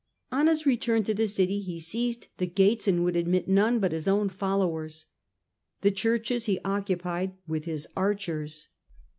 On 0.31 0.47
his 0.47 0.65
return 0.65 1.03
to 1.03 1.13
the 1.13 1.27
city 1.27 1.59
he 1.61 1.77
seized 1.79 2.25
the 2.37 2.47
gates 2.47 2.87
and 2.87 3.03
would 3.03 3.15
admit 3.15 3.47
none 3.47 3.77
but 3.79 3.91
his 3.91 4.07
own 4.07 4.29
followers: 4.29 5.05
the 5.81 5.91
Churches 5.91 6.47
he 6.47 6.59
occupied 6.65 7.33
with 7.47 7.65
his 7.65 7.87
archers. 7.95 8.69